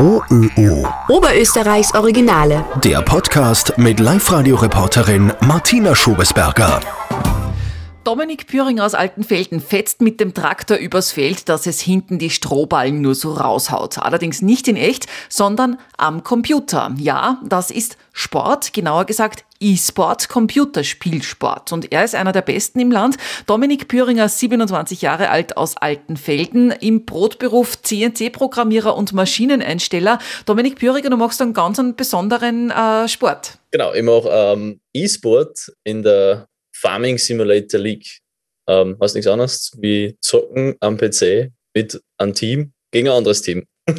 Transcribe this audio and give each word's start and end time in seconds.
OÖO. 0.00 0.86
Oberösterreichs 1.08 1.92
Originale. 1.92 2.64
Der 2.84 3.02
Podcast 3.02 3.72
mit 3.78 3.98
Live-Radio-Reporterin 3.98 5.32
Martina 5.40 5.92
Schobesberger. 5.96 6.80
Dominik 8.08 8.46
Püringer 8.46 8.86
aus 8.86 8.94
Altenfelden 8.94 9.60
fetzt 9.60 10.00
mit 10.00 10.18
dem 10.18 10.32
Traktor 10.32 10.78
übers 10.78 11.12
Feld, 11.12 11.46
dass 11.50 11.66
es 11.66 11.78
hinten 11.78 12.18
die 12.18 12.30
Strohballen 12.30 13.02
nur 13.02 13.14
so 13.14 13.34
raushaut. 13.34 13.98
Allerdings 13.98 14.40
nicht 14.40 14.66
in 14.66 14.76
echt, 14.76 15.04
sondern 15.28 15.78
am 15.98 16.24
Computer. 16.24 16.94
Ja, 16.96 17.38
das 17.44 17.70
ist 17.70 17.98
Sport, 18.14 18.72
genauer 18.72 19.04
gesagt 19.04 19.44
E-Sport, 19.60 20.30
Computerspielsport. 20.30 21.70
Und 21.74 21.92
er 21.92 22.02
ist 22.02 22.14
einer 22.14 22.32
der 22.32 22.40
besten 22.40 22.80
im 22.80 22.90
Land. 22.90 23.18
Dominik 23.44 23.88
Püringer, 23.88 24.30
27 24.30 25.02
Jahre 25.02 25.28
alt 25.28 25.58
aus 25.58 25.76
Altenfelden, 25.76 26.70
im 26.70 27.04
Brotberuf 27.04 27.82
CNC-Programmierer 27.82 28.96
und 28.96 29.12
Maschineneinsteller. 29.12 30.18
Dominik 30.46 30.76
Püringer, 30.78 31.10
du 31.10 31.18
machst 31.18 31.42
einen 31.42 31.52
ganz 31.52 31.78
einen 31.78 31.94
besonderen 31.94 32.70
äh, 32.70 33.06
Sport. 33.06 33.58
Genau, 33.70 33.92
ich 33.92 34.02
mache 34.02 34.30
ähm, 34.30 34.80
E-Sport 34.94 35.72
in 35.84 36.02
der 36.02 36.48
Farming 36.80 37.18
Simulator 37.18 37.80
League. 37.80 38.20
Ähm, 38.68 38.96
hast 39.00 39.14
nichts 39.14 39.26
anderes 39.28 39.72
wie 39.78 40.16
zocken 40.20 40.76
am 40.80 40.96
PC 40.96 41.50
mit 41.74 42.00
einem 42.18 42.34
Team 42.34 42.72
gegen 42.90 43.08
ein 43.08 43.14
anderes 43.14 43.42
Team. 43.42 43.64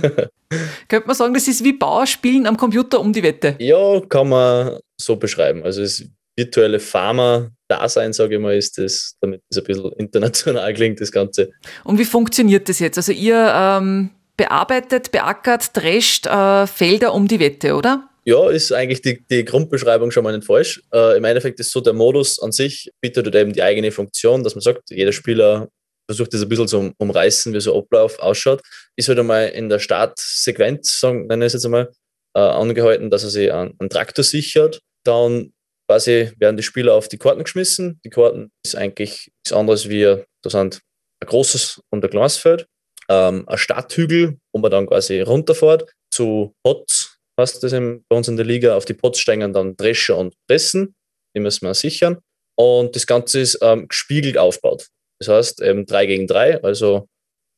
Könnte 0.87 1.07
man 1.07 1.15
sagen, 1.15 1.33
das 1.33 1.47
ist 1.47 1.63
wie 1.63 1.73
Bauerspielen 1.73 2.45
am 2.45 2.57
Computer 2.57 2.99
um 2.99 3.13
die 3.13 3.23
Wette? 3.23 3.55
Ja, 3.59 3.99
kann 4.01 4.29
man 4.29 4.79
so 4.99 5.15
beschreiben. 5.15 5.63
Also 5.63 5.81
das 5.81 6.03
virtuelle 6.35 6.79
Farmer-Dasein, 6.79 8.13
sage 8.13 8.35
ich 8.35 8.41
mal, 8.41 8.55
ist 8.55 8.77
das, 8.77 9.15
damit 9.19 9.41
es 9.49 9.57
ein 9.57 9.63
bisschen 9.63 9.91
international 9.97 10.73
klingt, 10.73 11.01
das 11.01 11.11
Ganze. 11.11 11.51
Und 11.83 11.99
wie 11.99 12.05
funktioniert 12.05 12.69
das 12.69 12.79
jetzt? 12.79 12.97
Also 12.97 13.11
ihr 13.11 13.51
ähm, 13.53 14.11
bearbeitet, 14.37 15.11
beackert, 15.11 15.75
drescht 15.75 16.25
äh, 16.25 16.65
Felder 16.65 17.13
um 17.13 17.27
die 17.27 17.39
Wette, 17.39 17.75
oder? 17.75 18.08
Ja, 18.29 18.47
ist 18.47 18.71
eigentlich 18.71 19.01
die, 19.01 19.25
die 19.25 19.43
Grundbeschreibung 19.43 20.11
schon 20.11 20.23
mal 20.23 20.37
nicht 20.37 20.45
falsch. 20.45 20.83
Äh, 20.93 21.17
Im 21.17 21.23
Endeffekt 21.23 21.59
ist 21.59 21.71
so, 21.71 21.81
der 21.81 21.93
Modus 21.93 22.39
an 22.39 22.51
sich 22.51 22.91
bietet 23.01 23.33
eben 23.33 23.53
die 23.53 23.63
eigene 23.63 23.91
Funktion, 23.91 24.43
dass 24.43 24.53
man 24.53 24.61
sagt, 24.61 24.91
jeder 24.91 25.11
Spieler 25.11 25.69
versucht 26.07 26.31
das 26.35 26.43
ein 26.43 26.47
bisschen 26.47 26.67
zu 26.67 26.93
umreißen, 26.99 27.51
wie 27.55 27.59
so 27.59 27.75
Ablauf 27.75 28.19
ausschaut. 28.19 28.61
Ist 28.95 29.07
halt 29.07 29.17
einmal 29.17 29.47
in 29.49 29.67
der 29.67 29.79
Startsequenz, 29.79 30.99
sagen, 30.99 31.27
ich 31.27 31.37
es 31.39 31.53
jetzt 31.53 31.65
einmal, 31.65 31.89
äh, 32.35 32.39
angehalten, 32.39 33.09
dass 33.09 33.23
er 33.23 33.31
sich 33.31 33.51
einen, 33.51 33.89
Traktor 33.89 34.23
sichert. 34.23 34.79
Dann 35.03 35.51
quasi 35.87 36.31
werden 36.37 36.55
die 36.55 36.61
Spieler 36.61 36.93
auf 36.93 37.07
die 37.07 37.17
Karten 37.17 37.43
geschmissen. 37.43 37.99
Die 38.05 38.11
Karten 38.11 38.51
ist 38.63 38.75
eigentlich 38.75 39.31
nichts 39.37 39.53
anderes 39.53 39.89
wie, 39.89 40.03
da 40.03 40.49
sind 40.51 40.81
ein 41.19 41.27
großes 41.27 41.81
und 41.89 42.05
ein 42.05 42.11
kleines 42.11 42.37
Feld, 42.37 42.67
ähm, 43.09 43.45
ein 43.47 43.57
Starthügel, 43.57 44.37
wo 44.53 44.59
man 44.61 44.69
dann 44.69 44.85
quasi 44.85 45.19
runterfährt, 45.21 45.91
zu 46.13 46.53
Pots 46.63 46.98
heißt 47.39 47.63
das 47.63 47.71
bei 47.71 48.15
uns 48.15 48.27
in 48.27 48.37
der 48.37 48.45
Liga, 48.45 48.75
auf 48.75 48.85
die 48.85 48.93
Pots 48.93 49.19
steigen 49.19 49.53
dann 49.53 49.75
Drescher 49.75 50.17
und 50.17 50.35
Pressen, 50.47 50.95
die 51.35 51.39
müssen 51.39 51.65
wir 51.65 51.73
sichern. 51.73 52.19
Und 52.57 52.95
das 52.95 53.07
Ganze 53.07 53.39
ist 53.39 53.59
ähm, 53.61 53.87
gespiegelt 53.87 54.37
aufgebaut. 54.37 54.87
Das 55.19 55.29
heißt 55.29 55.61
eben 55.61 55.85
3 55.85 56.05
gegen 56.05 56.27
3, 56.27 56.63
also 56.63 57.07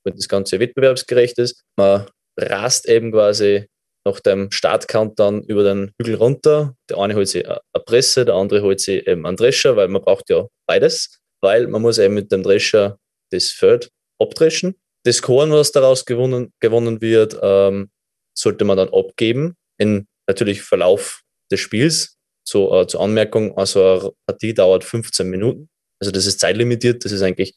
wenn 0.03 0.15
das 0.15 0.27
Ganze 0.27 0.59
wettbewerbsgerecht 0.59 1.37
ist. 1.39 1.63
Man 1.77 2.07
rast 2.37 2.87
eben 2.87 3.11
quasi 3.11 3.67
nach 4.05 4.19
dem 4.19 4.51
Startcount 4.51 5.19
dann 5.19 5.43
über 5.43 5.63
den 5.63 5.91
Hügel 5.99 6.15
runter. 6.15 6.75
Der 6.89 6.97
eine 6.97 7.15
holt 7.15 7.27
sich 7.27 7.47
eine 7.47 7.59
Presse, 7.85 8.25
der 8.25 8.35
andere 8.35 8.61
holt 8.61 8.79
sich 8.79 9.05
eben 9.07 9.25
einen 9.25 9.37
Drescher, 9.37 9.75
weil 9.75 9.87
man 9.87 10.01
braucht 10.01 10.29
ja 10.29 10.47
beides, 10.67 11.19
weil 11.41 11.67
man 11.67 11.81
muss 11.81 11.97
eben 11.97 12.15
mit 12.15 12.31
dem 12.31 12.43
Drescher 12.43 12.97
das 13.31 13.49
Feld 13.49 13.89
abdreschen. 14.19 14.75
Das 15.03 15.21
Korn, 15.21 15.51
was 15.51 15.71
daraus 15.71 16.05
gewonnen, 16.05 16.51
gewonnen 16.59 17.01
wird, 17.01 17.37
ähm, 17.41 17.89
sollte 18.37 18.65
man 18.65 18.77
dann 18.77 18.89
abgeben 18.89 19.55
in 19.81 20.07
natürlich 20.27 20.61
Verlauf 20.61 21.23
des 21.51 21.59
Spiels. 21.59 22.17
So 22.47 22.79
äh, 22.79 22.87
zur 22.87 23.01
Anmerkung, 23.01 23.57
also 23.57 23.83
eine 23.83 24.11
Partie 24.27 24.53
dauert 24.53 24.83
15 24.83 25.29
Minuten. 25.29 25.69
Also 25.99 26.11
das 26.11 26.25
ist 26.25 26.39
zeitlimitiert, 26.39 27.03
das 27.03 27.11
ist 27.11 27.21
eigentlich 27.21 27.55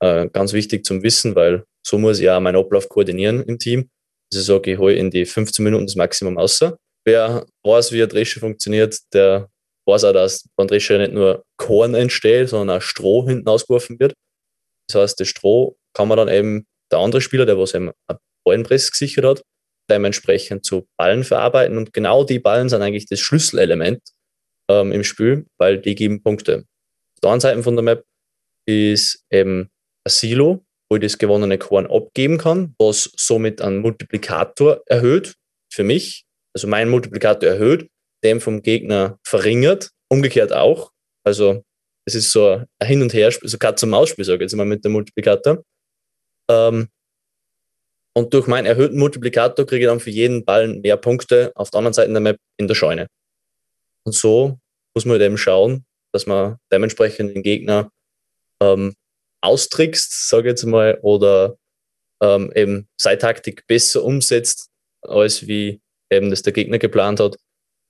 äh, 0.00 0.28
ganz 0.28 0.52
wichtig 0.52 0.84
zum 0.84 1.02
Wissen, 1.02 1.34
weil 1.34 1.64
so 1.86 1.98
muss 1.98 2.18
ich 2.18 2.24
ja 2.24 2.38
meinen 2.40 2.56
Ablauf 2.56 2.88
koordinieren 2.88 3.42
im 3.44 3.58
Team. 3.58 3.90
Also 4.32 4.42
sage, 4.42 4.72
ich 4.72 4.78
hole 4.78 4.94
in 4.94 5.10
die 5.10 5.24
15 5.24 5.64
Minuten 5.64 5.86
das 5.86 5.96
Maximum 5.96 6.38
außer. 6.38 6.76
Wer 7.04 7.46
weiß, 7.64 7.92
wie 7.92 8.02
ein 8.02 8.08
Drescher 8.08 8.40
funktioniert, 8.40 8.98
der 9.12 9.48
weiß 9.86 10.04
auch, 10.04 10.12
dass 10.12 10.48
beim 10.56 10.66
Drescher 10.66 10.98
nicht 10.98 11.12
nur 11.12 11.44
Korn 11.56 11.94
entsteht, 11.94 12.48
sondern 12.48 12.78
auch 12.78 12.82
Stroh 12.82 13.26
hinten 13.26 13.48
ausgeworfen 13.48 14.00
wird. 14.00 14.14
Das 14.88 15.00
heißt, 15.00 15.20
das 15.20 15.28
Stroh 15.28 15.76
kann 15.94 16.08
man 16.08 16.18
dann 16.18 16.28
eben, 16.28 16.66
der 16.90 16.98
andere 16.98 17.20
Spieler, 17.20 17.46
der 17.46 17.58
was 17.58 17.74
eben 17.74 17.92
ein 18.08 18.16
Ballenpress 18.44 18.90
gesichert 18.90 19.24
hat, 19.24 19.42
dementsprechend 19.90 20.64
zu 20.64 20.88
Ballen 20.96 21.24
verarbeiten. 21.24 21.76
Und 21.76 21.92
genau 21.92 22.24
die 22.24 22.38
Ballen 22.38 22.68
sind 22.68 22.82
eigentlich 22.82 23.06
das 23.06 23.20
Schlüsselelement 23.20 24.00
ähm, 24.70 24.92
im 24.92 25.04
Spiel, 25.04 25.46
weil 25.58 25.78
die 25.78 25.94
geben 25.94 26.22
Punkte. 26.22 26.64
Auf 27.14 27.20
der 27.22 27.30
anderen 27.30 27.40
Seite 27.40 27.62
von 27.62 27.76
der 27.76 27.82
Map 27.82 28.04
ist 28.66 29.24
eben 29.30 29.70
ein 30.04 30.10
Silo, 30.10 30.64
wo 30.90 30.96
ich 30.96 31.02
das 31.02 31.18
gewonnene 31.18 31.58
Korn 31.58 31.86
abgeben 31.86 32.38
kann, 32.38 32.74
was 32.78 33.10
somit 33.16 33.60
einen 33.60 33.78
Multiplikator 33.78 34.82
erhöht 34.86 35.34
für 35.72 35.84
mich. 35.84 36.24
Also 36.54 36.68
mein 36.68 36.88
Multiplikator 36.88 37.48
erhöht, 37.48 37.88
den 38.24 38.40
vom 38.40 38.62
Gegner 38.62 39.18
verringert, 39.26 39.90
umgekehrt 40.08 40.52
auch. 40.52 40.92
Also 41.24 41.62
es 42.06 42.14
ist 42.14 42.32
so 42.32 42.64
ein 42.78 42.86
Hin- 42.86 43.02
und 43.02 43.12
Her, 43.12 43.30
so 43.30 43.58
Katz-und-Maus-Spiel, 43.58 44.24
sage 44.24 44.36
ich 44.36 44.42
jetzt 44.42 44.56
mal 44.56 44.64
mit 44.64 44.84
dem 44.84 44.92
Multiplikator. 44.92 45.64
Ähm, 46.48 46.88
und 48.16 48.32
durch 48.32 48.46
meinen 48.46 48.64
erhöhten 48.64 48.98
Multiplikator 48.98 49.66
kriege 49.66 49.84
ich 49.84 49.90
dann 49.90 50.00
für 50.00 50.08
jeden 50.08 50.46
Ball 50.46 50.68
mehr 50.68 50.96
Punkte 50.96 51.52
auf 51.54 51.70
der 51.70 51.78
anderen 51.78 51.92
Seite 51.92 52.10
der 52.10 52.22
Map 52.22 52.38
in 52.56 52.66
der 52.66 52.74
Scheune. 52.74 53.08
Und 54.04 54.14
so 54.14 54.58
muss 54.94 55.04
man 55.04 55.12
halt 55.12 55.22
eben 55.22 55.36
schauen, 55.36 55.84
dass 56.12 56.24
man 56.24 56.56
dementsprechend 56.72 57.36
den 57.36 57.42
Gegner 57.42 57.90
ähm, 58.62 58.94
austrickst, 59.42 60.30
sage 60.30 60.48
ich 60.48 60.52
jetzt 60.52 60.64
mal, 60.64 60.98
oder 61.02 61.58
ähm, 62.22 62.50
eben 62.54 62.88
seine 62.98 63.18
Taktik 63.18 63.66
besser 63.66 64.02
umsetzt, 64.02 64.70
als 65.02 65.46
wie 65.46 65.82
eben 66.10 66.30
das 66.30 66.40
der 66.40 66.54
Gegner 66.54 66.78
geplant 66.78 67.20
hat, 67.20 67.36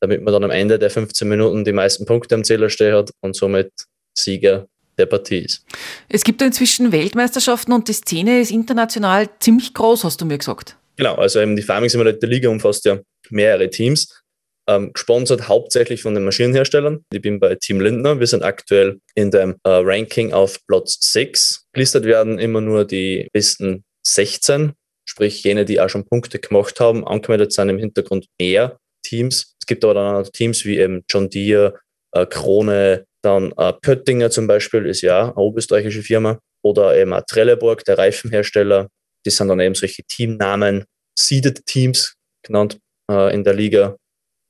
damit 0.00 0.22
man 0.22 0.32
dann 0.32 0.42
am 0.42 0.50
Ende 0.50 0.80
der 0.80 0.90
15 0.90 1.28
Minuten 1.28 1.64
die 1.64 1.70
meisten 1.70 2.04
Punkte 2.04 2.34
am 2.34 2.42
Zähler 2.42 2.68
stehen 2.68 2.96
hat 2.96 3.12
und 3.20 3.36
somit 3.36 3.70
Sieger 4.18 4.66
der 4.98 5.06
Partie 5.06 5.38
ist. 5.38 5.64
Es 6.08 6.24
gibt 6.24 6.40
ja 6.40 6.46
inzwischen 6.46 6.92
Weltmeisterschaften 6.92 7.72
und 7.72 7.88
die 7.88 7.92
Szene 7.92 8.40
ist 8.40 8.50
international 8.50 9.28
ziemlich 9.40 9.74
groß, 9.74 10.04
hast 10.04 10.20
du 10.20 10.24
mir 10.24 10.38
gesagt. 10.38 10.76
Genau, 10.96 11.14
also 11.16 11.40
eben 11.40 11.56
die 11.56 11.62
Farming 11.62 11.90
Simulator 11.90 12.28
Liga 12.28 12.48
umfasst 12.48 12.84
ja 12.86 12.98
mehrere 13.30 13.68
Teams, 13.68 14.22
ähm, 14.68 14.92
gesponsert 14.92 15.48
hauptsächlich 15.48 16.02
von 16.02 16.14
den 16.14 16.24
Maschinenherstellern. 16.24 17.04
Ich 17.12 17.20
bin 17.20 17.38
bei 17.38 17.54
Team 17.54 17.80
Lindner. 17.80 18.18
Wir 18.18 18.26
sind 18.26 18.42
aktuell 18.42 19.00
in 19.14 19.30
dem 19.30 19.56
äh, 19.64 19.68
Ranking 19.70 20.32
auf 20.32 20.58
Platz 20.66 20.98
6. 21.12 21.66
Gelistet 21.72 22.04
werden 22.04 22.38
immer 22.38 22.60
nur 22.60 22.84
die 22.84 23.28
besten 23.32 23.84
16, 24.06 24.72
sprich 25.08 25.42
jene, 25.44 25.64
die 25.64 25.80
auch 25.80 25.88
schon 25.88 26.06
Punkte 26.06 26.38
gemacht 26.38 26.80
haben. 26.80 27.06
Angemeldet 27.06 27.52
sind 27.52 27.68
im 27.68 27.78
Hintergrund 27.78 28.26
mehr 28.40 28.78
Teams. 29.04 29.54
Es 29.60 29.66
gibt 29.66 29.84
aber 29.84 29.94
dann 29.94 30.16
auch 30.16 30.28
Teams 30.30 30.64
wie 30.64 30.78
eben 30.78 31.04
John 31.08 31.30
Deere, 31.30 31.78
äh, 32.12 32.26
Krone, 32.26 33.05
dann 33.26 33.52
äh, 33.56 33.72
Pöttinger 33.72 34.30
zum 34.30 34.46
Beispiel 34.46 34.86
ist 34.86 35.02
ja 35.02 35.24
eine 35.24 35.34
oberösterreichische 35.34 36.02
Firma. 36.02 36.38
Oder 36.62 36.96
eben 36.96 37.12
auch 37.12 37.22
Trelleborg, 37.26 37.84
der 37.84 37.98
Reifenhersteller. 37.98 38.88
Die 39.24 39.30
sind 39.30 39.48
dann 39.48 39.60
eben 39.60 39.74
solche 39.74 40.02
Teamnamen, 40.04 40.84
Seeded 41.18 41.66
Teams 41.66 42.14
genannt 42.44 42.78
äh, 43.10 43.34
in 43.34 43.42
der 43.44 43.54
Liga, 43.54 43.96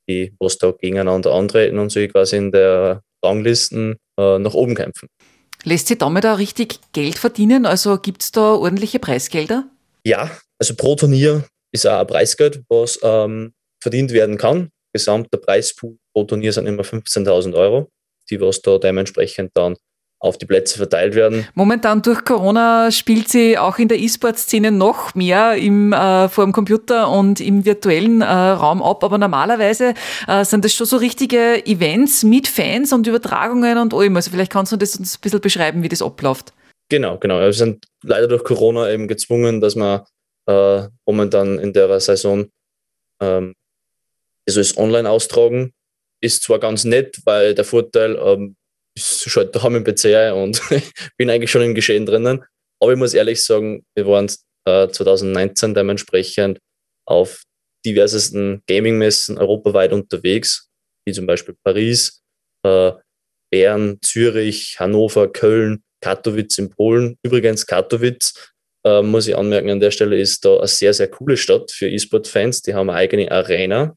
die 0.08 0.34
was 0.38 0.58
da 0.58 0.72
gegeneinander 0.72 1.32
antreten 1.32 1.78
und 1.78 1.90
sich 1.90 2.12
quasi 2.12 2.36
in 2.36 2.52
der 2.52 3.02
Ranglisten 3.24 3.96
äh, 4.18 4.38
nach 4.38 4.54
oben 4.54 4.74
kämpfen. 4.74 5.08
Lässt 5.64 5.88
sich 5.88 5.98
damit 5.98 6.26
auch 6.26 6.38
richtig 6.38 6.78
Geld 6.92 7.18
verdienen? 7.18 7.66
Also 7.66 7.98
gibt 7.98 8.22
es 8.22 8.32
da 8.32 8.52
ordentliche 8.52 8.98
Preisgelder? 8.98 9.68
Ja, 10.04 10.30
also 10.58 10.74
pro 10.74 10.94
Turnier 10.94 11.44
ist 11.72 11.86
auch 11.86 12.00
ein 12.00 12.06
Preisgeld, 12.06 12.62
was 12.68 12.98
ähm, 13.02 13.52
verdient 13.82 14.12
werden 14.12 14.36
kann. 14.36 14.70
Gesamter 14.92 15.38
Preispool 15.38 15.96
pro 16.14 16.24
Turnier 16.24 16.52
sind 16.52 16.66
immer 16.66 16.82
15.000 16.82 17.54
Euro 17.54 17.90
die 18.30 18.40
was 18.40 18.62
da 18.62 18.78
dementsprechend 18.78 19.52
dann 19.54 19.76
auf 20.18 20.38
die 20.38 20.46
Plätze 20.46 20.78
verteilt 20.78 21.14
werden. 21.14 21.46
Momentan 21.54 22.02
durch 22.02 22.24
Corona 22.24 22.90
spielt 22.90 23.28
sie 23.28 23.58
auch 23.58 23.78
in 23.78 23.88
der 23.88 23.98
E-Sport-Szene 23.98 24.72
noch 24.72 25.14
mehr 25.14 25.56
im, 25.56 25.92
äh, 25.92 26.28
vor 26.28 26.44
dem 26.44 26.52
Computer 26.52 27.10
und 27.10 27.40
im 27.40 27.64
virtuellen 27.64 28.22
äh, 28.22 28.24
Raum 28.24 28.82
ab. 28.82 29.04
Aber 29.04 29.18
normalerweise 29.18 29.94
äh, 30.26 30.44
sind 30.44 30.64
das 30.64 30.72
schon 30.72 30.86
so 30.86 30.96
richtige 30.96 31.64
Events 31.66 32.24
mit 32.24 32.48
Fans 32.48 32.92
und 32.92 33.06
Übertragungen 33.06 33.78
und 33.78 33.92
allem. 33.92 34.16
Also 34.16 34.30
vielleicht 34.30 34.52
kannst 34.52 34.72
du 34.72 34.76
das 34.76 34.96
uns 34.96 35.16
ein 35.16 35.20
bisschen 35.20 35.40
beschreiben, 35.40 35.82
wie 35.82 35.88
das 35.88 36.02
abläuft. 36.02 36.52
Genau, 36.88 37.18
genau. 37.18 37.40
Wir 37.40 37.52
sind 37.52 37.84
leider 38.02 38.28
durch 38.28 38.44
Corona 38.44 38.90
eben 38.90 39.08
gezwungen, 39.08 39.60
dass 39.60 39.76
wir 39.76 40.06
äh, 40.48 40.88
momentan 41.04 41.58
in 41.58 41.72
der 41.72 42.00
Saison 42.00 42.46
ähm, 43.20 43.54
also 44.48 44.60
es 44.60 44.78
online 44.78 45.10
austragen 45.10 45.72
ist 46.22 46.42
zwar 46.42 46.58
ganz 46.58 46.84
nett, 46.84 47.18
weil 47.24 47.54
der 47.54 47.64
Vorteil 47.64 48.16
ähm, 48.16 48.56
ist 48.96 49.28
schon 49.28 49.50
daheim 49.52 49.76
im 49.76 49.84
PC 49.84 50.32
und 50.34 50.60
bin 51.16 51.30
eigentlich 51.30 51.50
schon 51.50 51.62
im 51.62 51.74
Geschehen 51.74 52.06
drinnen. 52.06 52.44
Aber 52.80 52.92
ich 52.92 52.98
muss 52.98 53.14
ehrlich 53.14 53.42
sagen, 53.42 53.84
wir 53.94 54.06
waren 54.06 54.30
äh, 54.66 54.88
2019 54.88 55.74
dementsprechend 55.74 56.58
auf 57.06 57.42
diversesten 57.84 58.62
Gaming-Messen 58.66 59.38
europaweit 59.38 59.92
unterwegs, 59.92 60.68
wie 61.06 61.12
zum 61.12 61.26
Beispiel 61.26 61.56
Paris, 61.64 62.22
äh, 62.64 62.92
Bern, 63.52 63.98
Zürich, 64.02 64.80
Hannover, 64.80 65.32
Köln, 65.32 65.82
Katowice 66.02 66.58
in 66.58 66.70
Polen. 66.70 67.16
Übrigens, 67.22 67.66
Katowice, 67.66 68.34
äh, 68.84 69.02
muss 69.02 69.28
ich 69.28 69.36
anmerken, 69.36 69.70
an 69.70 69.80
der 69.80 69.92
Stelle 69.92 70.18
ist 70.18 70.44
da 70.44 70.58
eine 70.58 70.66
sehr, 70.66 70.92
sehr 70.92 71.08
coole 71.08 71.36
Stadt 71.36 71.70
für 71.70 71.88
E-Sport-Fans. 71.88 72.62
Die 72.62 72.74
haben 72.74 72.90
eine 72.90 72.98
eigene 72.98 73.30
Arena. 73.30 73.96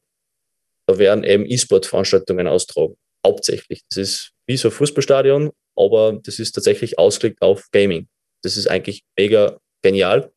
Da 0.90 0.98
werden 0.98 1.22
eben 1.22 1.46
E-Sport-Veranstaltungen 1.46 2.48
austragen. 2.48 2.96
Hauptsächlich. 3.24 3.82
Das 3.90 3.96
ist 3.96 4.32
wie 4.48 4.56
so 4.56 4.68
ein 4.68 4.72
Fußballstadion, 4.72 5.52
aber 5.76 6.18
das 6.20 6.40
ist 6.40 6.50
tatsächlich 6.50 6.98
ausgelegt 6.98 7.40
auf 7.42 7.70
Gaming. 7.70 8.08
Das 8.42 8.56
ist 8.56 8.66
eigentlich 8.66 9.04
mega 9.16 9.56
genial. 9.82 10.32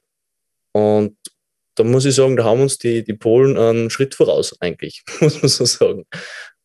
Und 0.72 1.18
da 1.74 1.84
muss 1.84 2.06
ich 2.06 2.14
sagen, 2.14 2.38
da 2.38 2.44
haben 2.44 2.62
uns 2.62 2.78
die, 2.78 3.04
die 3.04 3.16
Polen 3.16 3.58
einen 3.58 3.90
Schritt 3.90 4.14
voraus, 4.14 4.56
eigentlich, 4.60 5.02
muss 5.22 5.42
man 5.42 5.50
so 5.50 5.66
sagen. 5.66 6.06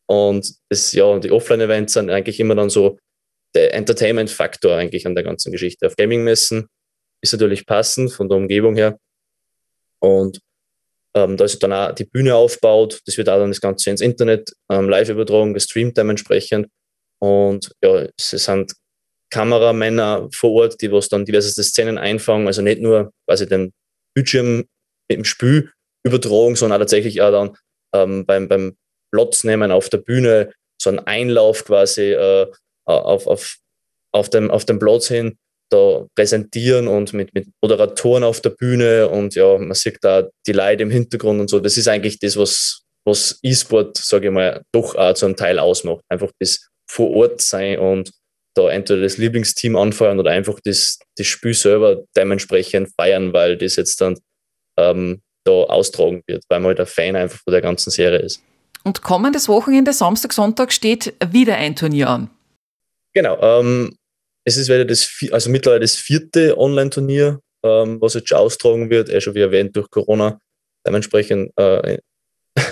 Und 0.04 0.52
das, 0.68 0.92
ja, 0.92 1.18
die 1.18 1.30
Offline-Events 1.30 1.94
sind 1.94 2.10
eigentlich 2.10 2.40
immer 2.40 2.56
dann 2.56 2.68
so 2.68 2.98
der 3.54 3.72
Entertainment-Faktor 3.72 4.76
eigentlich 4.76 5.06
an 5.06 5.14
der 5.14 5.24
ganzen 5.24 5.50
Geschichte. 5.50 5.86
Auf 5.86 5.96
Gaming-Messen 5.96 6.68
ist 7.22 7.32
natürlich 7.32 7.64
passend 7.64 8.12
von 8.12 8.28
der 8.28 8.36
Umgebung 8.36 8.76
her. 8.76 8.98
Und 9.98 10.40
ähm, 11.18 11.36
da 11.36 11.44
ist 11.44 11.62
dann 11.62 11.72
auch 11.72 11.92
die 11.92 12.04
Bühne 12.04 12.34
aufgebaut, 12.34 13.00
das 13.06 13.16
wird 13.16 13.28
auch 13.28 13.38
dann 13.38 13.50
das 13.50 13.60
Ganze 13.60 13.90
ins 13.90 14.00
Internet 14.00 14.52
ähm, 14.70 14.88
live 14.88 15.08
übertragen, 15.08 15.54
gestreamt 15.54 15.96
dementsprechend. 15.96 16.68
Und 17.20 17.72
ja, 17.82 18.06
es 18.16 18.30
sind 18.30 18.72
Kameramänner 19.30 20.28
vor 20.32 20.52
Ort, 20.52 20.80
die 20.80 20.92
was 20.92 21.08
dann 21.08 21.24
diverse 21.24 21.62
Szenen 21.62 21.98
einfangen, 21.98 22.46
also 22.46 22.62
nicht 22.62 22.80
nur 22.80 23.12
quasi 23.26 23.46
den 23.46 23.72
Bildschirm 24.14 24.58
mit 25.08 25.18
dem 25.18 25.24
Spiel 25.24 25.72
übertragen, 26.04 26.56
sondern 26.56 26.76
auch 26.76 26.82
tatsächlich 26.82 27.20
auch 27.20 27.32
dann 27.32 27.56
ähm, 27.94 28.24
beim, 28.24 28.48
beim 28.48 28.76
Platz 29.12 29.44
nehmen 29.44 29.72
auf 29.72 29.88
der 29.88 29.98
Bühne, 29.98 30.52
so 30.80 30.90
einen 30.90 31.00
Einlauf 31.00 31.64
quasi 31.64 32.12
äh, 32.12 32.46
auf, 32.84 33.26
auf, 33.26 33.56
auf, 34.12 34.30
dem, 34.30 34.50
auf 34.50 34.64
dem 34.64 34.78
Platz 34.78 35.08
hin, 35.08 35.38
da 35.70 36.06
präsentieren 36.14 36.88
und 36.88 37.12
mit, 37.12 37.34
mit 37.34 37.48
Moderatoren 37.62 38.24
auf 38.24 38.40
der 38.40 38.50
Bühne 38.50 39.08
und 39.08 39.34
ja, 39.34 39.58
man 39.58 39.74
sieht 39.74 39.98
da 40.02 40.28
die 40.46 40.52
Leute 40.52 40.82
im 40.82 40.90
Hintergrund 40.90 41.40
und 41.40 41.50
so. 41.50 41.60
Das 41.60 41.76
ist 41.76 41.88
eigentlich 41.88 42.18
das, 42.18 42.36
was, 42.36 42.82
was 43.04 43.38
E-Sport, 43.42 43.96
sage 43.96 44.28
ich 44.28 44.32
mal, 44.32 44.62
doch 44.72 44.94
auch 44.94 45.14
zu 45.14 45.26
einem 45.26 45.36
Teil 45.36 45.58
ausmacht. 45.58 46.02
Einfach 46.08 46.30
das 46.38 46.68
vor 46.90 47.10
Ort 47.10 47.40
sein 47.40 47.78
und 47.78 48.10
da 48.54 48.70
entweder 48.70 49.02
das 49.02 49.18
Lieblingsteam 49.18 49.76
anfeuern 49.76 50.18
oder 50.18 50.30
einfach 50.30 50.58
das, 50.64 50.98
das 51.16 51.26
Spiel 51.26 51.54
selber 51.54 52.02
dementsprechend 52.16 52.90
feiern, 52.98 53.32
weil 53.32 53.56
das 53.56 53.76
jetzt 53.76 54.00
dann 54.00 54.18
ähm, 54.78 55.20
da 55.44 55.52
austragen 55.52 56.22
wird, 56.26 56.42
weil 56.48 56.60
man 56.60 56.68
halt 56.68 56.80
ein 56.80 56.86
Fan 56.86 57.14
einfach 57.14 57.40
von 57.40 57.52
der 57.52 57.60
ganzen 57.62 57.90
Serie 57.90 58.18
ist. 58.18 58.42
Und 58.84 59.02
kommendes 59.02 59.48
Wochenende, 59.48 59.92
Samstag, 59.92 60.32
Sonntag, 60.32 60.72
steht 60.72 61.14
wieder 61.30 61.56
ein 61.56 61.76
Turnier 61.76 62.08
an. 62.08 62.30
Genau. 63.12 63.38
Ähm, 63.40 63.97
es 64.48 64.56
ist 64.56 64.68
wieder 64.68 64.84
das, 64.84 65.08
also 65.30 65.50
mittlerweile 65.50 65.80
das 65.80 65.96
vierte 65.96 66.56
Online-Turnier, 66.58 67.40
ähm, 67.64 68.00
was 68.00 68.14
jetzt 68.14 68.28
schon 68.28 68.38
austragen 68.38 68.90
wird, 68.90 69.08
eh 69.10 69.20
schon 69.20 69.34
wie 69.34 69.40
erwähnt 69.40 69.76
durch 69.76 69.90
Corona. 69.90 70.40
Dementsprechend 70.86 71.52
äh, 71.56 71.98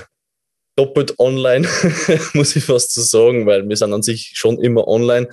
doppelt 0.76 1.18
online, 1.18 1.68
muss 2.34 2.56
ich 2.56 2.64
fast 2.64 2.94
so 2.94 3.02
sagen, 3.02 3.46
weil 3.46 3.68
wir 3.68 3.76
sind 3.76 3.92
an 3.92 4.02
sich 4.02 4.32
schon 4.34 4.58
immer 4.60 4.88
online, 4.88 5.28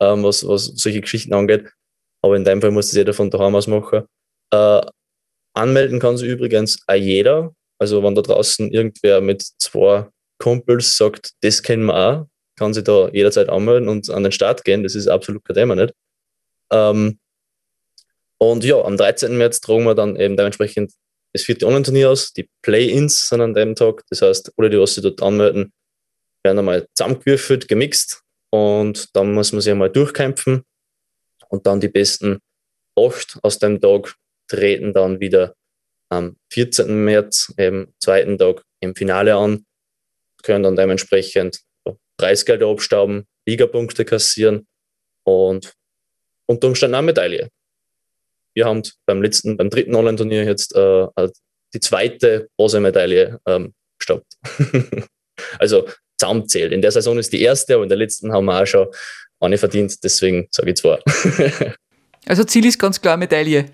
ähm, 0.00 0.22
was, 0.22 0.46
was 0.46 0.66
solche 0.66 1.00
Geschichten 1.00 1.34
angeht. 1.34 1.68
Aber 2.22 2.36
in 2.36 2.44
dem 2.44 2.60
Fall 2.60 2.70
muss 2.70 2.86
das 2.86 2.96
jeder 2.96 3.12
von 3.12 3.30
daheim 3.30 3.54
aus 3.54 3.66
machen. 3.66 4.04
Äh, 4.52 4.80
anmelden 5.54 5.98
kann 6.00 6.16
sich 6.16 6.28
übrigens 6.28 6.82
auch 6.86 6.94
jeder. 6.94 7.54
Also 7.80 8.02
wenn 8.02 8.14
da 8.14 8.22
draußen 8.22 8.70
irgendwer 8.70 9.20
mit 9.20 9.42
zwei 9.58 10.08
Kumpels 10.40 10.96
sagt, 10.96 11.32
das 11.42 11.62
kennen 11.62 11.86
wir 11.86 11.96
auch, 11.96 12.26
kann 12.58 12.74
sich 12.74 12.84
da 12.84 13.08
jederzeit 13.08 13.48
anmelden 13.48 13.88
und 13.88 14.10
an 14.10 14.22
den 14.22 14.32
Start 14.32 14.64
gehen. 14.64 14.82
Das 14.82 14.94
ist 14.94 15.08
absolut 15.08 15.44
kein 15.44 15.54
Thema 15.54 15.74
nicht. 15.76 15.94
Ähm, 16.70 17.18
und 18.38 18.64
ja, 18.64 18.80
am 18.82 18.96
13. 18.96 19.36
März 19.36 19.60
tragen 19.60 19.84
wir 19.84 19.94
dann 19.94 20.16
eben 20.16 20.36
dementsprechend 20.36 20.92
das 21.32 21.42
vierte 21.42 21.66
Online-Turnier 21.66 22.10
aus. 22.10 22.32
Die 22.32 22.48
Play-Ins 22.62 23.28
sind 23.28 23.40
an 23.40 23.54
dem 23.54 23.74
Tag. 23.74 24.02
Das 24.10 24.22
heißt, 24.22 24.52
alle, 24.56 24.70
die 24.70 24.78
was 24.78 24.94
sich 24.94 25.02
dort 25.02 25.22
anmelden, 25.22 25.72
werden 26.42 26.58
einmal 26.58 26.86
zusammengewürfelt, 26.94 27.68
gemixt 27.68 28.22
und 28.50 29.14
dann 29.14 29.34
muss 29.34 29.52
man 29.52 29.60
sich 29.60 29.72
einmal 29.72 29.90
durchkämpfen 29.90 30.64
und 31.48 31.66
dann 31.66 31.80
die 31.80 31.88
besten 31.88 32.38
acht 32.96 33.38
aus 33.42 33.58
dem 33.58 33.80
Tag 33.80 34.14
treten 34.48 34.92
dann 34.92 35.20
wieder 35.20 35.54
am 36.08 36.36
14. 36.52 37.04
März, 37.04 37.52
eben 37.58 37.92
zweiten 37.98 38.38
Tag 38.38 38.62
im 38.80 38.94
Finale 38.94 39.36
an, 39.36 39.66
können 40.42 40.62
dann 40.62 40.76
dementsprechend 40.76 41.60
Preisgelder 42.18 42.66
abstauben, 42.66 43.26
Ligapunkte 43.46 44.04
kassieren 44.04 44.66
und 45.24 45.72
unter 46.46 46.68
Umständen 46.68 46.96
eine 46.96 47.06
Medaille. 47.06 47.48
Wir 48.54 48.66
haben 48.66 48.82
beim 49.06 49.22
letzten, 49.22 49.56
beim 49.56 49.70
dritten 49.70 49.94
Online-Turnier 49.94 50.44
jetzt 50.44 50.74
äh, 50.74 51.06
die 51.74 51.80
zweite 51.80 52.48
Bronzemedaille 52.56 53.38
ähm, 53.46 53.74
gestoppt. 53.98 54.34
also 55.58 55.88
zusammenzählt. 56.18 56.72
In 56.72 56.82
der 56.82 56.90
Saison 56.90 57.18
ist 57.18 57.32
die 57.32 57.42
erste, 57.42 57.74
aber 57.74 57.84
in 57.84 57.88
der 57.88 57.98
letzten 57.98 58.32
haben 58.32 58.46
wir 58.46 58.62
auch 58.62 58.66
schon 58.66 58.88
eine 59.40 59.58
verdient, 59.58 60.02
deswegen 60.02 60.48
sage 60.50 60.70
ich 60.70 60.76
zwei. 60.76 60.98
also 62.26 62.44
Ziel 62.44 62.66
ist 62.66 62.78
ganz 62.78 63.00
klar 63.00 63.16
Medaille. 63.16 63.66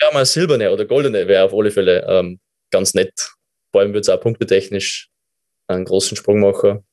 Ja, 0.00 0.12
mal 0.12 0.26
silberne 0.26 0.70
oder 0.70 0.84
goldene 0.84 1.26
wäre 1.26 1.44
auf 1.44 1.54
alle 1.54 1.70
Fälle 1.70 2.06
ähm, 2.08 2.38
ganz 2.70 2.94
nett. 2.94 3.12
Vor 3.72 3.80
allem 3.80 3.94
wird 3.94 4.04
es 4.04 4.08
auch 4.08 4.20
punktetechnisch 4.20 5.08
einen 5.66 5.84
großen 5.84 6.16
Sprung 6.16 6.40
machen. 6.40 6.84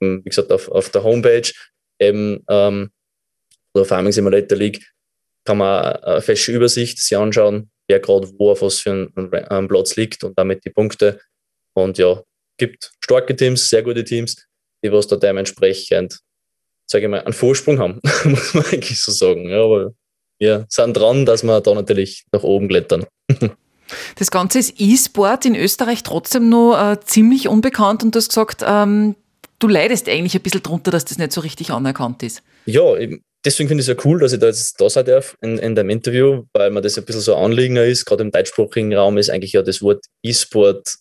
Ähm, 0.00 0.22
wie 0.24 0.28
gesagt, 0.28 0.52
auf, 0.52 0.68
auf 0.68 0.90
der 0.90 1.02
Homepage 1.02 1.50
eben 1.98 2.44
ähm, 2.48 2.90
oder 3.74 3.84
Farming 3.84 4.12
Simulator 4.12 4.56
League 4.56 4.86
kann 5.44 5.58
man 5.58 5.96
eine 5.96 6.20
feste 6.20 6.52
Übersicht 6.52 7.00
sich 7.00 7.16
anschauen, 7.16 7.70
wer 7.86 8.00
gerade 8.00 8.28
wo 8.38 8.50
auf 8.50 8.62
was 8.62 8.80
für 8.80 9.10
einen 9.14 9.68
Platz 9.68 9.96
liegt 9.96 10.24
und 10.24 10.38
damit 10.38 10.64
die 10.64 10.70
Punkte. 10.70 11.20
Und 11.74 11.96
ja, 11.98 12.22
gibt 12.58 12.92
starke 13.00 13.34
Teams, 13.34 13.68
sehr 13.68 13.82
gute 13.82 14.04
Teams, 14.04 14.46
die 14.84 14.92
was 14.92 15.06
da 15.06 15.16
dementsprechend, 15.16 16.20
sage 16.86 17.04
ich 17.04 17.10
mal, 17.10 17.22
einen 17.22 17.32
Vorsprung 17.32 17.78
haben, 17.78 18.00
muss 18.24 18.54
man 18.54 18.64
eigentlich 18.66 19.00
so 19.00 19.12
sagen. 19.12 19.48
Ja, 19.48 19.62
aber 19.62 19.94
wir 20.38 20.66
sind 20.68 20.96
dran, 20.96 21.24
dass 21.24 21.42
wir 21.42 21.60
da 21.60 21.74
natürlich 21.74 22.24
nach 22.32 22.42
oben 22.42 22.68
klettern. 22.68 23.06
Das 24.16 24.30
Ganze 24.30 24.58
ist 24.58 24.74
E-Sport 24.78 25.46
in 25.46 25.54
Österreich 25.54 26.02
trotzdem 26.02 26.50
noch 26.50 26.76
äh, 26.76 27.00
ziemlich 27.00 27.48
unbekannt 27.48 28.02
und 28.02 28.14
du 28.14 28.18
hast 28.18 28.28
gesagt, 28.28 28.62
ähm, 28.66 29.16
du 29.58 29.68
leidest 29.68 30.08
eigentlich 30.08 30.34
ein 30.34 30.42
bisschen 30.42 30.62
drunter, 30.62 30.90
dass 30.90 31.04
das 31.04 31.18
nicht 31.18 31.32
so 31.32 31.40
richtig 31.40 31.70
anerkannt 31.70 32.22
ist. 32.22 32.42
Ja, 32.66 32.94
deswegen 33.44 33.68
finde 33.68 33.82
ich 33.82 33.88
es 33.88 33.96
ja 33.96 34.04
cool, 34.04 34.20
dass 34.20 34.32
ich 34.32 34.40
da 34.40 34.46
jetzt 34.46 34.80
da 34.80 34.88
sein 34.88 35.04
darf 35.04 35.36
in, 35.40 35.58
in 35.58 35.74
dem 35.74 35.90
Interview, 35.90 36.44
weil 36.52 36.70
mir 36.70 36.80
das 36.80 36.98
ein 36.98 37.04
bisschen 37.04 37.22
so 37.22 37.36
anliegender 37.36 37.86
ist. 37.86 38.04
Gerade 38.04 38.22
im 38.22 38.30
deutschsprachigen 38.30 38.94
Raum 38.94 39.18
ist 39.18 39.30
eigentlich 39.30 39.52
ja 39.52 39.62
das 39.62 39.82
Wort 39.82 40.04
E-Sport, 40.22 40.96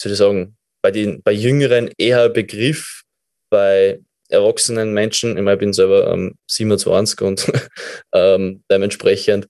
soll 0.00 0.12
ich 0.12 0.18
sagen, 0.18 0.56
bei, 0.82 0.90
den, 0.90 1.22
bei 1.22 1.32
Jüngeren 1.32 1.90
eher 1.98 2.24
ein 2.24 2.32
Begriff, 2.32 3.02
bei 3.50 4.00
erwachsenen 4.28 4.92
Menschen, 4.92 5.36
ich, 5.36 5.42
meine, 5.42 5.54
ich 5.54 5.58
bin 5.58 5.72
selber 5.72 6.12
ähm, 6.12 6.36
27 6.50 7.20
und 7.20 7.52
ähm, 8.14 8.62
dementsprechend 8.70 9.48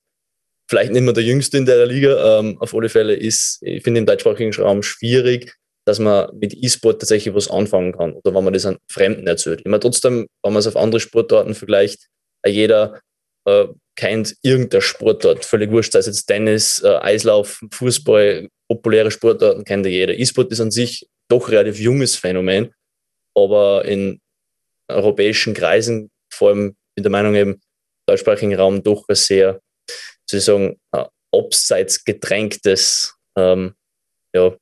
vielleicht 0.69 0.93
nicht 0.93 1.03
mehr 1.03 1.13
der 1.13 1.25
Jüngste 1.25 1.59
in 1.59 1.67
der 1.67 1.85
Liga. 1.87 2.39
Ähm, 2.39 2.57
auf 2.61 2.75
alle 2.75 2.89
Fälle 2.89 3.15
ist, 3.15 3.59
ich 3.63 3.83
finde, 3.83 4.01
im 4.01 4.07
deutschsprachigen 4.07 4.55
Raum 4.55 4.83
schwierig, 4.83 5.57
dass 5.91 5.99
man 5.99 6.31
mit 6.39 6.55
E-Sport 6.55 7.01
tatsächlich 7.01 7.35
was 7.35 7.51
anfangen 7.51 7.91
kann 7.91 8.13
oder 8.13 8.33
wenn 8.33 8.45
man 8.45 8.53
das 8.53 8.65
an 8.65 8.79
Fremden 8.89 9.27
erzählt. 9.27 9.67
Meine, 9.67 9.81
trotzdem, 9.81 10.29
wenn 10.45 10.53
man 10.53 10.61
es 10.61 10.69
auf 10.69 10.77
andere 10.77 11.01
Sportarten 11.01 11.53
vergleicht, 11.53 12.07
jeder 12.47 13.01
äh, 13.45 13.67
kennt 13.97 14.37
irgendein 14.43 14.83
Sportart, 14.83 15.45
völlig 15.45 15.73
wurscht, 15.73 15.93
sei 15.93 15.99
es 15.99 16.07
jetzt 16.07 16.27
Tennis, 16.27 16.81
äh, 16.85 16.97
Eislauf, 17.01 17.61
Fußball, 17.73 18.49
populäre 18.69 19.11
Sportarten 19.11 19.65
kennt 19.65 19.85
jeder. 19.85 20.17
E-Sport 20.17 20.53
ist 20.53 20.61
an 20.61 20.71
sich 20.71 21.09
doch 21.29 21.49
relativ 21.51 21.81
junges 21.81 22.15
Phänomen, 22.15 22.73
aber 23.37 23.85
in 23.85 24.21
europäischen 24.87 25.55
Kreisen, 25.55 26.09
vor 26.33 26.51
allem 26.51 26.77
in 26.95 27.03
der 27.03 27.11
Meinung 27.11 27.35
eben, 27.35 27.61
deutschsprachigen 28.07 28.55
Raum 28.55 28.81
doch 28.85 29.09
ein 29.09 29.17
sehr, 29.17 29.61
sozusagen, 30.25 30.81
abseits 31.33 32.05
gedrängtes 32.05 33.17
ähm, 33.37 33.75
ja, 34.33 34.57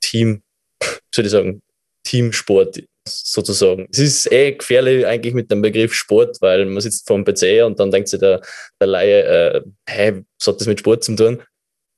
Team, 0.00 0.42
soll 1.14 1.26
ich 1.26 1.30
sagen, 1.30 1.60
Teamsport 2.04 2.82
sozusagen. 3.06 3.88
Es 3.90 3.98
ist 3.98 4.32
eh 4.32 4.52
gefährlich 4.52 5.06
eigentlich 5.06 5.34
mit 5.34 5.50
dem 5.50 5.62
Begriff 5.62 5.94
Sport, 5.94 6.38
weil 6.40 6.66
man 6.66 6.80
sitzt 6.80 7.06
vor 7.06 7.16
dem 7.16 7.24
PC 7.24 7.64
und 7.64 7.80
dann 7.80 7.90
denkt 7.90 8.08
sich 8.08 8.20
der, 8.20 8.40
der 8.80 8.86
Laie, 8.86 9.22
äh, 9.22 9.62
hey, 9.88 10.24
was 10.38 10.46
hat 10.46 10.60
das 10.60 10.66
mit 10.66 10.80
Sport 10.80 11.04
zu 11.04 11.16
tun? 11.16 11.42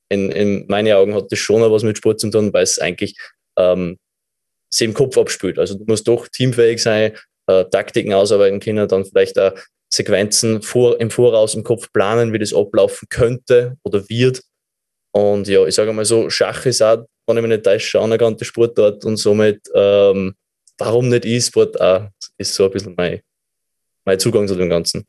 In, 0.09 0.31
in 0.31 0.65
meinen 0.67 0.93
Augen 0.93 1.15
hat 1.15 1.31
das 1.31 1.39
schon 1.39 1.61
was 1.61 1.83
mit 1.83 1.97
Sport 1.97 2.19
zu 2.19 2.29
tun, 2.29 2.53
weil 2.53 2.63
es 2.63 2.79
eigentlich 2.79 3.15
ähm, 3.57 3.97
sich 4.69 4.87
im 4.87 4.93
Kopf 4.93 5.17
abspielt. 5.17 5.59
Also 5.59 5.77
du 5.77 5.85
musst 5.87 6.07
doch 6.07 6.27
teamfähig 6.27 6.81
sein, 6.81 7.13
äh, 7.47 7.65
Taktiken 7.65 8.13
ausarbeiten 8.13 8.59
können, 8.59 8.87
dann 8.87 9.05
vielleicht 9.05 9.37
auch 9.39 9.53
Sequenzen 9.93 10.61
vor, 10.61 10.99
im 10.99 11.11
Voraus 11.11 11.55
im 11.55 11.63
Kopf 11.63 11.91
planen, 11.91 12.31
wie 12.33 12.39
das 12.39 12.53
ablaufen 12.53 13.07
könnte 13.09 13.77
oder 13.83 14.07
wird. 14.09 14.41
Und 15.11 15.47
ja, 15.47 15.65
ich 15.65 15.75
sage 15.75 15.91
mal 15.93 16.05
so, 16.05 16.29
Schach 16.29 16.65
ist 16.65 16.81
auch, 16.81 17.05
wenn 17.27 17.37
ich 17.37 17.41
mich 17.41 17.51
nicht 17.51 17.63
täusche, 17.63 17.97
eine 17.97 18.05
anerkannte 18.05 18.45
Sportart 18.45 19.03
und 19.05 19.17
somit, 19.17 19.61
ähm, 19.75 20.35
warum 20.77 21.09
nicht 21.09 21.25
E-Sport 21.25 21.79
auch, 21.79 22.07
ist 22.37 22.55
so 22.55 22.65
ein 22.65 22.71
bisschen 22.71 22.93
mein, 22.95 23.21
mein 24.05 24.19
Zugang 24.19 24.47
zu 24.47 24.55
dem 24.55 24.69
Ganzen. 24.69 25.05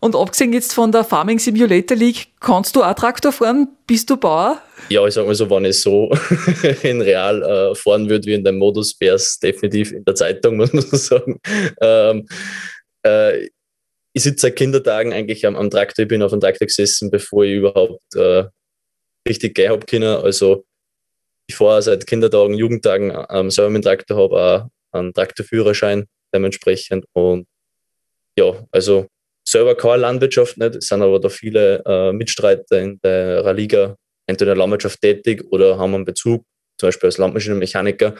Und 0.00 0.16
abgesehen 0.16 0.52
jetzt 0.52 0.72
von 0.72 0.92
der 0.92 1.04
Farming 1.04 1.38
Simulator 1.38 1.96
League, 1.96 2.28
kannst 2.40 2.74
du 2.74 2.82
auch 2.82 2.94
Traktor 2.94 3.32
fahren? 3.32 3.68
Bist 3.86 4.10
du 4.10 4.16
Bauer? 4.16 4.60
Ja, 4.88 5.06
ich 5.06 5.14
sag 5.14 5.26
mal 5.26 5.34
so, 5.34 5.48
wenn 5.50 5.64
ich 5.64 5.80
so 5.80 6.10
in 6.82 7.00
Real 7.00 7.42
äh, 7.42 7.74
fahren 7.74 8.08
würde 8.08 8.26
wie 8.26 8.34
in 8.34 8.44
dem 8.44 8.58
Modus, 8.58 8.96
wäre 9.00 9.16
es 9.16 9.38
definitiv 9.38 9.92
in 9.92 10.04
der 10.04 10.14
Zeitung, 10.14 10.56
muss 10.58 10.72
man 10.72 10.82
so 10.82 10.96
sagen. 10.96 11.38
Ähm, 11.80 12.26
äh, 13.04 13.48
ich 14.14 14.22
sitze 14.24 14.48
seit 14.48 14.56
Kindertagen 14.56 15.12
eigentlich 15.12 15.46
am, 15.46 15.54
am, 15.56 15.70
Traktor, 15.70 16.04
ich 16.04 16.08
bin 16.08 16.22
auf 16.22 16.32
dem 16.32 16.40
Traktor 16.40 16.66
gesessen, 16.66 17.10
bevor 17.10 17.44
ich 17.44 17.54
überhaupt 17.54 18.02
äh, 18.16 18.44
richtig 19.26 19.54
gehen 19.54 19.70
habe 19.70 19.86
können. 19.86 20.16
Also 20.16 20.64
ich 21.46 21.56
fahre 21.56 21.82
seit 21.82 22.06
Kindertagen, 22.06 22.54
Jugendtagen 22.54 23.12
ähm, 23.30 23.50
selber 23.50 23.70
mit 23.70 23.84
dem 23.84 23.88
Traktor, 23.88 24.22
habe 24.22 24.36
auch 24.36 24.98
einen 24.98 25.14
Traktorführerschein 25.14 26.06
dementsprechend 26.32 27.06
und 27.12 27.46
ja, 28.36 28.66
also 28.70 29.06
selber 29.44 29.74
keine 29.74 30.02
Landwirtschaft 30.02 30.58
nicht, 30.58 30.76
es 30.76 30.88
sind 30.88 31.02
aber 31.02 31.18
da 31.18 31.28
viele 31.28 31.82
äh, 31.86 32.12
Mitstreiter 32.12 32.78
in 32.80 33.00
der 33.02 33.52
Liga, 33.54 33.96
entweder 34.26 34.52
in 34.52 34.56
der 34.56 34.62
Landwirtschaft 34.62 35.00
tätig 35.00 35.44
oder 35.50 35.78
haben 35.78 35.94
einen 35.94 36.04
Bezug, 36.04 36.44
zum 36.78 36.88
Beispiel 36.88 37.08
als 37.08 37.18
Landmaschinenmechaniker, 37.18 38.16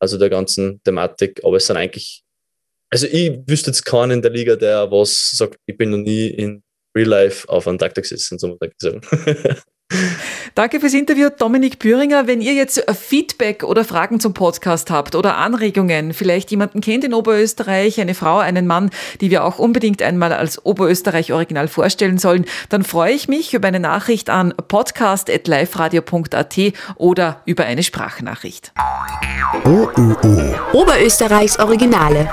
also 0.00 0.18
der 0.18 0.28
ganzen 0.28 0.82
Thematik. 0.82 1.40
Aber 1.44 1.56
es 1.56 1.66
sind 1.66 1.76
eigentlich, 1.76 2.22
also 2.90 3.06
ich 3.06 3.38
wüsste 3.46 3.70
jetzt 3.70 3.84
keinen 3.84 4.10
in 4.10 4.22
der 4.22 4.32
Liga, 4.32 4.56
der 4.56 4.90
was 4.90 5.30
sagt, 5.36 5.58
ich 5.66 5.76
bin 5.76 5.90
noch 5.90 5.98
nie 5.98 6.26
in 6.26 6.62
Real 6.96 7.08
Life 7.08 7.48
auf 7.48 7.68
einem 7.68 7.78
Traktor 7.78 8.02
gesessen, 8.02 8.38
so 8.38 8.48
muss 8.48 8.58
ich 8.60 8.72
sagen. 8.78 9.00
Danke 10.54 10.80
fürs 10.80 10.94
Interview, 10.94 11.28
Dominik 11.36 11.78
Büringer. 11.78 12.26
Wenn 12.26 12.40
ihr 12.40 12.54
jetzt 12.54 12.84
Feedback 12.92 13.62
oder 13.64 13.84
Fragen 13.84 14.20
zum 14.20 14.34
Podcast 14.34 14.90
habt 14.90 15.14
oder 15.14 15.36
Anregungen, 15.36 16.12
vielleicht 16.14 16.50
jemanden 16.50 16.80
kennt 16.80 17.04
in 17.04 17.14
Oberösterreich, 17.14 18.00
eine 18.00 18.14
Frau, 18.14 18.38
einen 18.38 18.66
Mann, 18.66 18.90
die 19.20 19.30
wir 19.30 19.44
auch 19.44 19.58
unbedingt 19.58 20.02
einmal 20.02 20.32
als 20.32 20.64
Oberösterreich 20.64 21.32
Original 21.32 21.68
vorstellen 21.68 22.18
sollen, 22.18 22.44
dann 22.68 22.84
freue 22.84 23.12
ich 23.12 23.28
mich 23.28 23.54
über 23.54 23.68
eine 23.68 23.80
Nachricht 23.80 24.28
an 24.30 24.52
podcast.liferadio.at 24.68 26.58
oder 26.96 27.40
über 27.44 27.64
eine 27.64 27.82
Sprachnachricht. 27.82 28.72
OÖO. 29.64 30.54
Oberösterreichs 30.72 31.58
Originale. 31.58 32.30